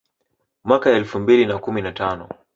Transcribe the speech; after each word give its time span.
Mwaka 0.63 0.89
elfu 0.91 1.19
mbili 1.19 1.45
na 1.45 1.57
kumi 1.57 1.81
na 1.81 1.91
tano 1.91 2.29